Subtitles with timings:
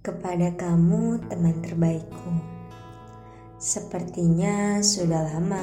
[0.00, 2.32] Kepada kamu, teman terbaikku,
[3.60, 5.60] sepertinya sudah lama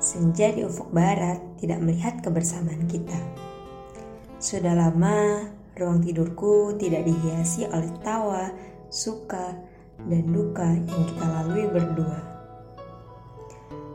[0.00, 3.20] senja di ufuk barat tidak melihat kebersamaan kita.
[4.40, 5.44] Sudah lama
[5.76, 8.48] ruang tidurku tidak dihiasi oleh tawa,
[8.88, 9.52] suka,
[10.08, 12.24] dan duka yang kita lalui berdua.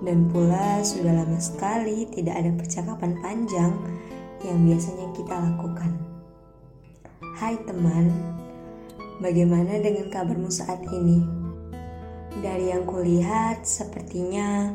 [0.05, 3.73] Dan pula sudah lama sekali tidak ada percakapan panjang
[4.45, 5.97] yang biasanya kita lakukan.
[7.41, 8.13] Hai teman,
[9.21, 11.21] Bagaimana dengan kabarmu saat ini?
[12.33, 14.73] Dari yang kulihat, sepertinya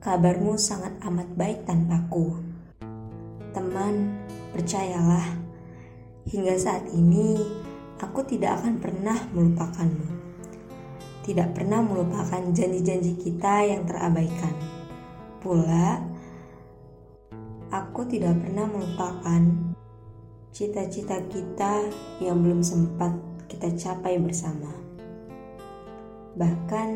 [0.00, 2.32] kabarmu sangat amat baik tanpaku.
[3.52, 4.24] Teman,
[4.56, 5.36] percayalah,
[6.24, 7.36] hingga saat ini
[8.00, 10.16] aku tidak akan pernah melupakanmu.
[11.28, 14.56] Tidak pernah melupakan janji-janji kita yang terabaikan.
[15.44, 16.00] Pula,
[17.68, 19.44] aku tidak pernah melupakan
[20.56, 21.84] cita-cita kita
[22.24, 24.70] yang belum sempat kita capai bersama.
[26.36, 26.88] Bahkan,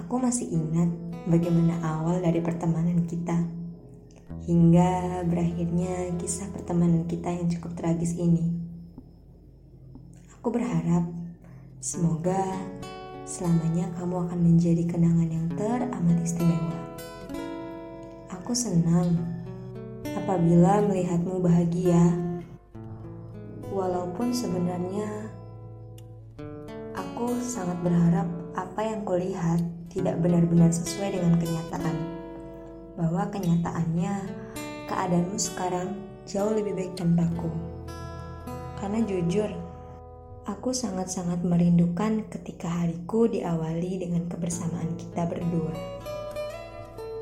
[0.00, 0.90] aku masih ingat
[1.28, 3.46] bagaimana awal dari pertemanan kita,
[4.48, 8.50] hingga berakhirnya kisah pertemanan kita yang cukup tragis ini.
[10.34, 11.06] Aku berharap
[11.78, 12.40] semoga
[13.26, 16.78] selamanya kamu akan menjadi kenangan yang teramat istimewa.
[18.30, 19.18] Aku senang
[20.06, 22.14] apabila melihatmu bahagia,
[23.74, 25.34] walaupun sebenarnya
[27.26, 29.58] Sangat berharap apa yang kulihat
[29.90, 31.96] tidak benar-benar sesuai dengan kenyataan.
[32.94, 34.14] Bahwa kenyataannya
[34.86, 37.50] keadaanmu sekarang jauh lebih baik tanpaku.
[38.78, 39.50] Karena jujur,
[40.46, 45.74] aku sangat-sangat merindukan ketika hariku diawali dengan kebersamaan kita berdua.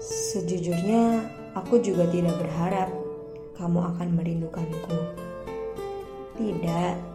[0.04, 1.24] Sejujurnya,
[1.56, 2.92] aku juga tidak berharap
[3.56, 4.98] kamu akan merindukanku.
[6.34, 7.13] Tidak,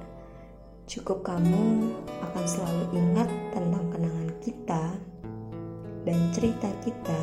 [0.89, 4.97] Cukup kamu akan selalu ingat tentang kenangan kita
[6.01, 7.21] dan cerita kita.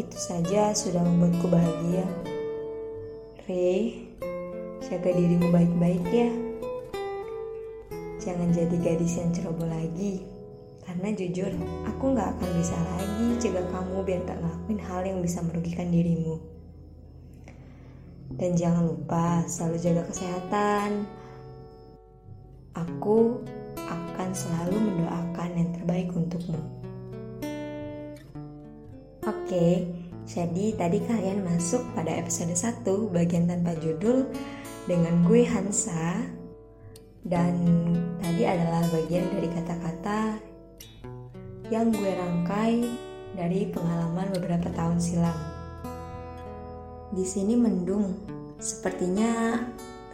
[0.00, 2.08] Itu saja sudah membuatku bahagia.
[3.44, 3.92] Re,
[4.88, 6.32] jaga dirimu baik-baik ya.
[8.24, 10.24] Jangan jadi gadis yang ceroboh lagi.
[10.80, 11.52] Karena jujur,
[11.92, 16.40] aku gak akan bisa lagi cegah kamu biar gak ngelakuin hal yang bisa merugikan dirimu.
[18.32, 21.04] Dan jangan lupa selalu jaga kesehatan,
[22.78, 23.42] Aku
[23.76, 26.60] akan selalu mendoakan yang terbaik untukmu.
[29.26, 29.90] Oke,
[30.30, 34.30] jadi tadi kalian masuk pada episode 1 bagian tanpa judul
[34.86, 36.22] dengan gue Hansa
[37.26, 37.54] dan
[38.22, 40.20] tadi adalah bagian dari kata-kata
[41.68, 42.86] yang gue rangkai
[43.34, 45.38] dari pengalaman beberapa tahun silam.
[47.10, 48.14] Di sini mendung,
[48.62, 49.58] sepertinya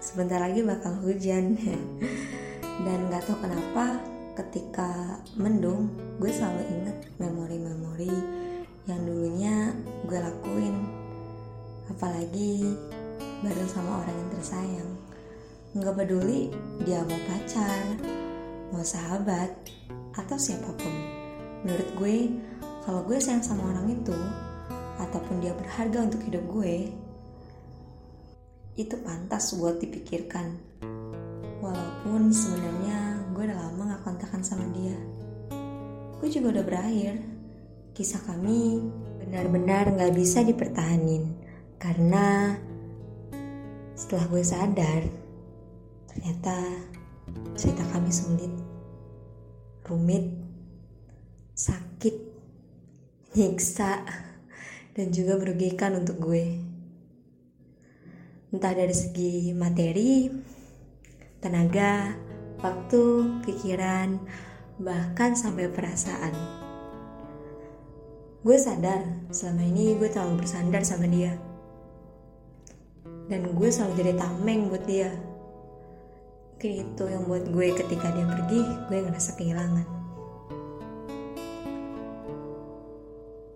[0.00, 1.56] sebentar lagi bakal hujan.
[2.84, 3.97] dan gak tau kenapa
[4.37, 5.88] ketika mendung
[6.20, 8.12] gue selalu inget memori-memori
[8.84, 9.72] yang dulunya
[10.04, 10.76] gue lakuin.
[11.88, 12.76] Apalagi
[13.41, 14.91] bareng sama orang yang tersayang.
[15.76, 16.53] Nggak peduli
[16.84, 17.82] dia mau pacar
[18.72, 19.50] mau sahabat
[20.16, 20.94] atau siapa pun.
[21.65, 22.16] Menurut gue
[22.84, 24.16] kalau gue sayang sama orang itu
[25.00, 26.92] ataupun dia berharga untuk hidup gue
[28.76, 30.53] itu pantas buat dipikirkan
[32.16, 34.97] Walaupun sebenarnya gue udah lama gak kontakan sama dia.
[36.16, 37.21] Gue juga udah berakhir.
[37.93, 38.81] Kisah kami
[39.21, 41.37] benar-benar gak bisa dipertahanin.
[41.77, 42.56] Karena
[43.93, 45.04] setelah gue sadar,
[46.09, 46.56] ternyata
[47.53, 48.48] cerita kami sulit,
[49.84, 50.25] rumit,
[51.53, 52.16] sakit,
[53.37, 54.09] nyiksa,
[54.97, 56.65] dan juga merugikan untuk gue.
[58.56, 60.33] Entah dari segi materi
[61.46, 62.18] tenaga,
[62.58, 64.18] waktu, pikiran,
[64.82, 66.34] bahkan sampai perasaan.
[68.42, 71.38] Gue sadar selama ini gue terlalu bersandar sama dia.
[73.30, 75.14] Dan gue selalu jadi tameng buat dia.
[76.56, 79.86] Mungkin itu yang buat gue ketika dia pergi, gue ngerasa kehilangan.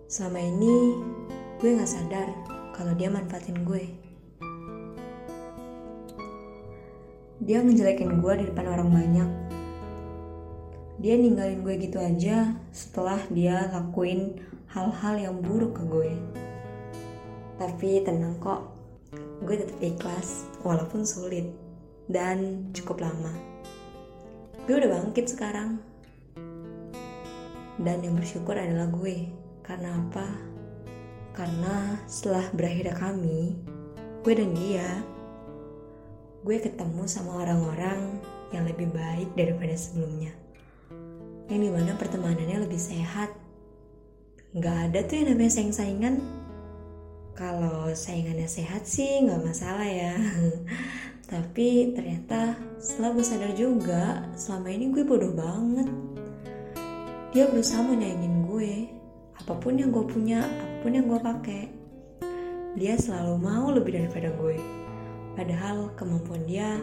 [0.07, 0.95] Selama ini,
[1.59, 2.27] gue gak sadar
[2.71, 4.10] kalau dia manfaatin gue.
[7.41, 9.29] Dia ngejelekin gue di depan orang banyak.
[11.01, 14.37] Dia ninggalin gue gitu aja setelah dia lakuin
[14.69, 16.13] hal-hal yang buruk ke gue.
[17.57, 18.69] Tapi tenang kok,
[19.41, 21.49] gue tetap ikhlas walaupun sulit
[22.05, 23.33] dan cukup lama.
[24.69, 25.81] Gue udah bangkit sekarang.
[27.81, 29.33] Dan yang bersyukur adalah gue.
[29.65, 30.29] Karena apa?
[31.33, 33.57] Karena setelah berakhirnya kami,
[34.21, 35.01] gue dan dia
[36.41, 38.17] gue ketemu sama orang-orang
[38.49, 40.33] yang lebih baik daripada sebelumnya.
[41.45, 43.29] Yang di mana pertemanannya lebih sehat.
[44.57, 46.17] Gak ada tuh yang namanya saing-saingan.
[47.37, 50.17] Kalau saingannya sehat sih gak masalah ya.
[51.31, 55.87] Tapi ternyata setelah gue sadar juga, selama ini gue bodoh banget.
[57.31, 58.73] Dia berusaha mau nyaingin gue,
[59.39, 61.63] apa pun yang gue punya, apa pun yang gue pakai.
[62.75, 64.80] Dia selalu mau lebih daripada gue.
[65.31, 66.81] Padahal kemampuan dia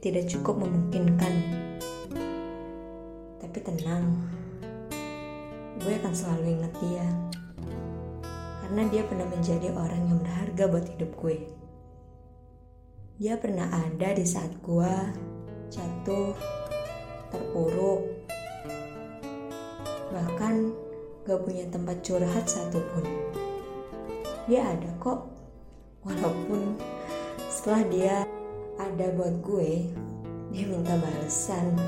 [0.00, 1.34] tidak cukup memungkinkan.
[3.38, 4.26] Tapi tenang,
[5.76, 7.06] gue akan selalu ingat dia.
[8.64, 11.38] Karena dia pernah menjadi orang yang berharga buat hidup gue.
[13.20, 14.94] Dia pernah ada di saat gue
[15.68, 16.32] jatuh,
[17.28, 18.02] terpuruk,
[20.08, 20.72] bahkan
[21.28, 23.04] gak punya tempat curhat satupun.
[24.50, 25.30] Dia ada kok,
[26.02, 26.74] walaupun
[27.46, 28.14] setelah dia
[28.82, 29.94] ada buat gue,
[30.50, 31.78] dia minta balasan,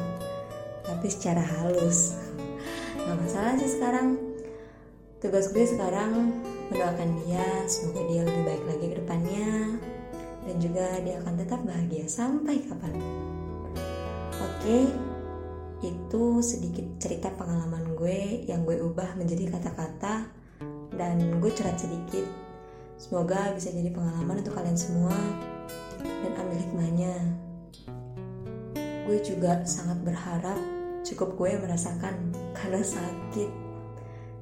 [0.86, 2.14] tapi secara halus.
[3.02, 4.14] Gak masalah sih sekarang.
[5.18, 6.38] Tugas gue sekarang
[6.70, 9.50] mendoakan dia, semoga dia lebih baik lagi ke depannya,
[10.46, 12.94] dan juga dia akan tetap bahagia sampai kapan.
[14.38, 14.86] Oke,
[15.82, 20.30] itu sedikit cerita pengalaman gue yang gue ubah menjadi kata-kata
[20.94, 22.51] dan gue curhat sedikit.
[23.02, 25.10] Semoga bisa jadi pengalaman untuk kalian semua
[25.98, 27.14] dan ambil hikmahnya.
[29.10, 30.54] Gue juga sangat berharap
[31.02, 33.50] cukup gue merasakan karena sakit.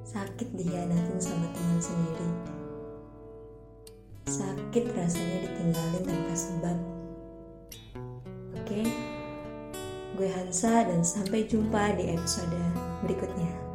[0.05, 2.29] Sakit dihianatin sama teman sendiri.
[4.29, 6.79] Sakit rasanya ditinggalin tanpa sebab.
[8.61, 8.85] Oke,
[10.21, 12.61] gue Hansa dan sampai jumpa di episode
[13.09, 13.69] berikutnya.